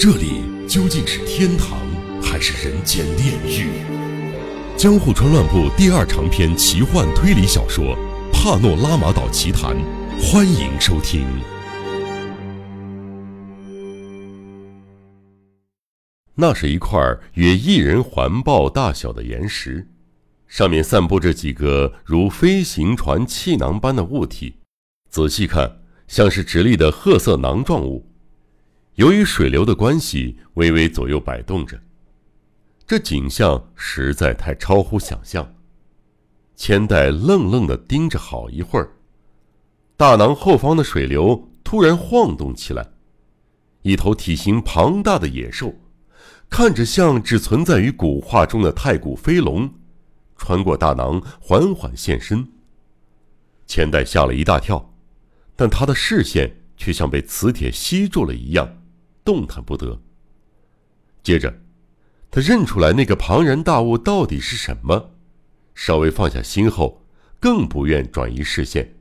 [0.00, 1.76] 这里究竟是天堂
[2.22, 3.68] 还是人间炼狱？
[4.76, 7.84] 《江户川乱步》第二长篇奇幻推理小说
[8.32, 9.76] 《帕诺拉马岛奇谈》，
[10.22, 11.26] 欢迎收听。
[16.36, 17.00] 那是一块
[17.34, 19.88] 约一人环抱大小的岩石，
[20.46, 24.54] 上面散布着几个如飞行船气囊般的物体，
[25.10, 28.04] 仔细看像是直立的褐色囊状物。
[28.98, 31.80] 由于水流的关系，微微左右摆动着。
[32.84, 35.54] 这景象实在太超乎想象。
[36.56, 38.90] 千代愣愣地盯着好一会儿，
[39.96, 42.90] 大囊后方的水流突然晃动起来，
[43.82, 45.72] 一头体型庞大的野兽。
[46.50, 49.72] 看着像只存在于古画中的太古飞龙，
[50.34, 52.44] 穿过大囊缓缓现身。
[53.64, 54.92] 千代吓了一大跳，
[55.54, 58.68] 但他的视线却像被磁铁吸住了一样，
[59.28, 60.00] 动弹不得。
[61.22, 61.52] 接着，
[62.30, 65.10] 他认出来那个庞然大物到底是什么，
[65.74, 67.04] 稍微放下心后，
[67.38, 68.96] 更不愿转移视线，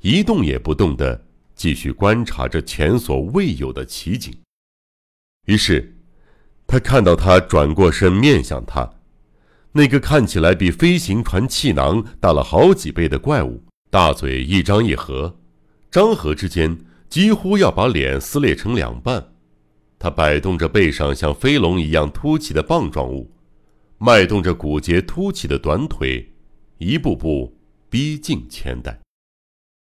[0.00, 4.34] 一动也不动地继续观察着前所未有的奇景。
[5.44, 5.92] 于是。
[6.68, 8.94] 他看到他转过身面向他，
[9.70, 15.38] 那个看起来比飞行船气囊大了好几倍的怪物，大嘴一张一合，
[15.92, 16.76] 张合之间
[17.08, 19.35] 几乎要把脸撕裂成两半。
[19.98, 23.30] 他摆动着背上像飞龙一样凸起的棒状物，
[23.98, 26.32] 迈动着骨节凸起的短腿，
[26.78, 27.56] 一步步
[27.88, 29.00] 逼近千代。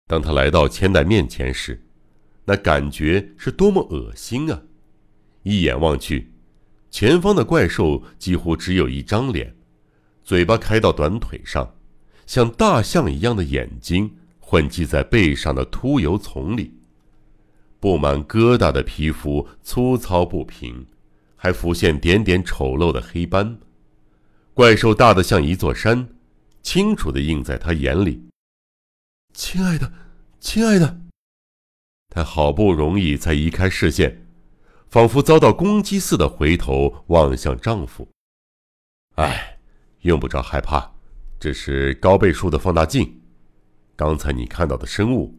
[0.07, 1.81] 当他来到千代面前时，
[2.45, 4.61] 那感觉是多么恶心啊！
[5.43, 6.31] 一眼望去。
[6.89, 9.55] 前方的怪兽几乎只有一张脸，
[10.23, 11.75] 嘴巴开到短腿上，
[12.25, 16.73] 像大象一样的眼睛混迹在背上的秃油丛里，
[17.81, 20.85] 布满疙瘩的皮肤粗糙不平，
[21.35, 23.57] 还浮现点点丑陋的黑斑。
[24.53, 26.07] 怪兽大得像一座山，
[26.61, 28.23] 清楚地映在他眼里。
[29.33, 29.91] 亲爱的，
[30.39, 31.01] 亲爱的，
[32.07, 34.27] 他好不容易才移开视线。
[34.87, 38.07] 仿佛遭到攻击似的，回头望向丈夫。
[39.15, 39.57] 哎，
[40.01, 40.93] 用不着害怕，
[41.39, 43.21] 这是高倍数的放大镜。
[43.95, 45.33] 刚才你看到的生物，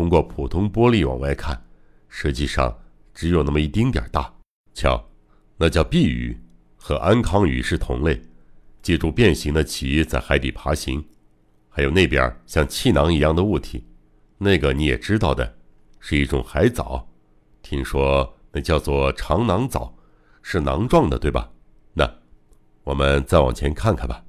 [0.00, 1.62] 通过普通玻璃往外看，
[2.08, 2.74] 实际上
[3.12, 4.32] 只有那么一丁点儿大。
[4.72, 4.98] 瞧，
[5.58, 6.34] 那叫碧鱼，
[6.78, 8.18] 和安康鱼是同类，
[8.80, 11.04] 借助变形的鳍在海底爬行。
[11.68, 13.84] 还有那边像气囊一样的物体，
[14.38, 15.54] 那个你也知道的，
[15.98, 17.06] 是一种海藻。
[17.60, 19.94] 听说那叫做长囊藻，
[20.40, 21.50] 是囊状的，对吧？
[21.92, 22.10] 那
[22.84, 24.24] 我们再往前看看吧。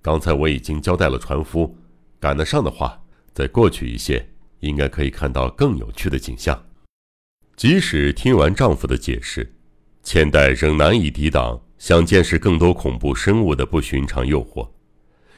[0.00, 1.76] 刚才我已经交代了船夫，
[2.18, 2.98] 赶得上的话，
[3.34, 4.26] 再过去一些，
[4.60, 6.66] 应该可以看到更有趣的景象。
[7.56, 9.54] 即使听完丈夫的解释，
[10.02, 14.68] 千代仍难以抵挡想见识更多恐怖生物的不寻常诱惑，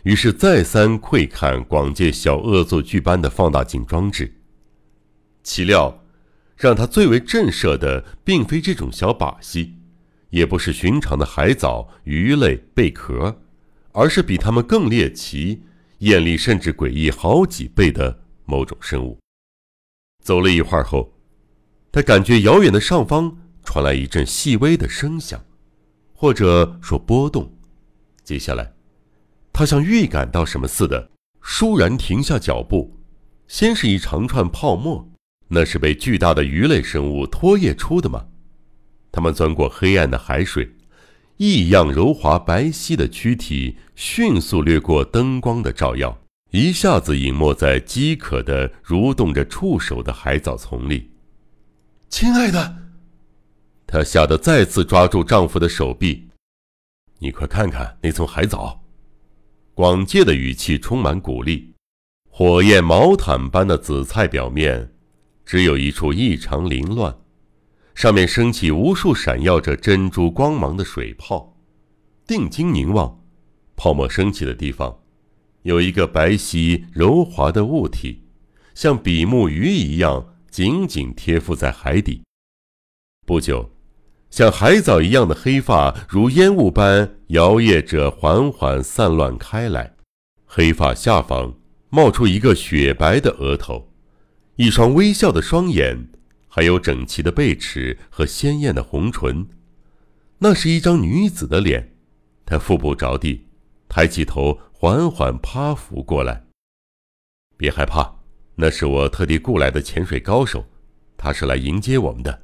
[0.03, 4.33] 于是再三窥看广界小恶作剧般的放大镜装置，
[5.43, 5.97] 岂料。
[6.57, 9.77] 让他最为震慑的，并非这种小把戏，
[10.29, 13.41] 也不是寻常的海藻、鱼类、贝壳，
[13.93, 15.63] 而是比它们更猎奇、
[16.01, 19.19] 艳丽甚至诡异好几倍的某种生物。
[20.25, 21.15] 走了一会儿后，
[21.93, 25.43] 他感觉遥远的上方传来一阵细微的声响，
[26.13, 27.57] 或者说波动。
[28.25, 28.73] 接下来，
[29.53, 31.11] 他像预感到什么似的，
[31.41, 32.99] 倏然停下脚步，
[33.47, 35.09] 先是一长串泡沫。
[35.53, 38.27] 那是被巨大的鱼类生物拖曳出的吗？
[39.11, 40.71] 它们钻过黑暗的海水，
[41.39, 46.20] 异样柔滑白皙的躯体迅速掠过灯光的照耀，
[46.51, 51.11] 一下子隐没在饥渴的蠕动着触手的海藻丛里。
[52.09, 52.77] 亲爱的，
[53.87, 56.29] 她吓得再次抓住丈夫的手臂
[57.21, 58.83] ：“你快看看那丛海藻。”
[59.75, 61.73] 广介的语气充满鼓励。
[62.29, 64.93] 火焰毛毯般的紫菜表面。
[65.47, 67.17] 只有一处异常凌乱，
[67.97, 71.57] 上面升起无数闪耀着珍珠光芒的水泡。
[72.25, 73.21] 定睛凝望，
[73.75, 75.00] 泡沫升起的地方，
[75.63, 78.23] 有一个白皙柔滑的物体，
[78.75, 82.23] 像比目鱼一样紧紧贴附在海底。
[83.27, 83.71] 不久，
[84.31, 89.95] 像海藻一样的黑发如烟雾般摇曳着，缓缓散乱开来。
[90.47, 91.55] 黑发下方
[91.91, 93.93] 冒出一个雪白的额头。
[94.57, 96.09] 一双微笑的双眼，
[96.49, 99.49] 还有整齐的背齿和鲜艳的红唇，
[100.39, 101.95] 那是一张女子的脸。
[102.45, 103.47] 她腹部着地，
[103.89, 106.43] 抬起头，缓缓趴伏过来。
[107.59, 108.15] 别害怕，
[108.55, 110.65] 那是我特地雇来的潜水高手，
[111.19, 112.41] 他是来迎接我们的。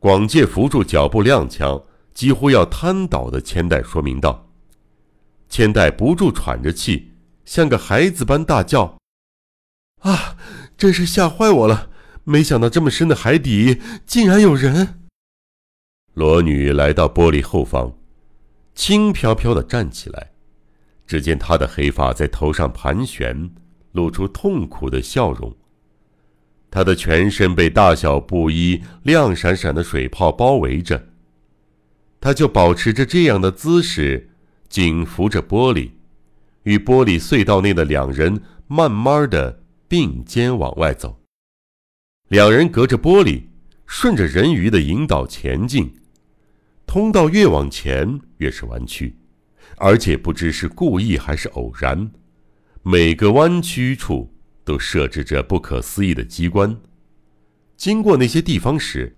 [0.00, 1.84] 广介扶住脚步踉跄、
[2.14, 4.48] 几乎要瘫倒的千代，说明道
[5.50, 7.12] ：“千代不住喘着气，
[7.44, 8.96] 像个孩子般大叫
[10.00, 10.38] ：‘啊！
[10.78, 11.90] 真是吓坏我了！
[12.24, 15.00] 没想到这么深的海底竟然有人！’”
[16.14, 17.92] 裸女来到玻璃后方，
[18.74, 20.32] 轻飘飘的站起来，
[21.06, 23.50] 只见他的黑发在头上盘旋，
[23.92, 25.54] 露出痛苦的笑容。
[26.70, 31.08] 他的全身被大小不一、亮闪闪的水泡包围着，
[32.20, 34.30] 他就保持着这样的姿势，
[34.68, 35.90] 紧扶着玻璃，
[36.64, 41.20] 与玻璃隧道内的两人慢慢的并肩往外走。
[42.28, 43.44] 两人隔着玻璃，
[43.86, 45.94] 顺着人鱼的引导前进，
[46.84, 49.16] 通道越往前越是弯曲，
[49.76, 52.10] 而且不知是故意还是偶然，
[52.82, 54.32] 每个弯曲处。
[54.66, 56.76] 都设置着不可思议的机关。
[57.76, 59.16] 经过那些地方时，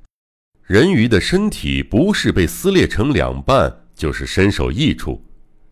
[0.63, 5.25] 人鱼的身体不是被撕裂成两半，就是身首异处，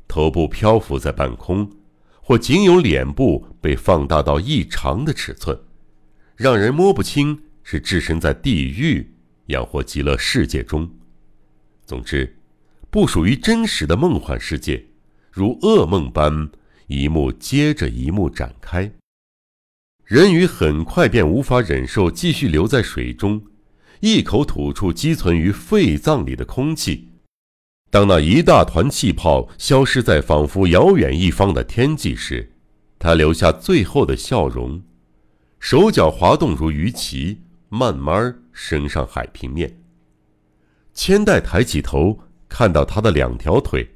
[0.09, 1.71] 头部漂浮在半空，
[2.23, 5.55] 或仅有脸部被放大到异常的尺寸，
[6.37, 9.13] 让人摸不清是置身在地狱，
[9.49, 10.91] 养或极乐世界中。
[11.85, 12.35] 总之，
[12.97, 14.83] 不属于真实的梦幻世界，
[15.31, 16.49] 如噩梦般
[16.87, 18.91] 一幕接着一幕展开。
[20.03, 23.43] 人鱼很快便无法忍受继续留在水中，
[24.01, 27.11] 一口吐出积存于肺脏里的空气。
[27.91, 32.51] 当那一大团气泡消失在仿佛遥远一方的天际时，
[32.99, 34.81] 他留下最后的笑容，
[35.61, 37.37] 手脚滑动如鱼鳍，
[37.69, 39.77] 慢慢升上海平面。
[40.95, 43.89] 千代抬起头，看到他的两条腿，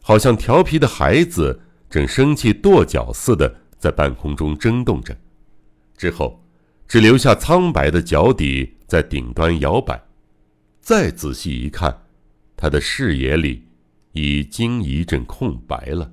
[0.00, 5.16] 好像调皮的孩子正生气跺脚似的，在半空中争动着。
[5.96, 6.42] 之后，
[6.88, 10.02] 只留下苍白的脚底在顶端摇摆。
[10.80, 12.02] 再仔细一看，
[12.56, 13.64] 他的视野里
[14.12, 16.12] 已经一阵空白了。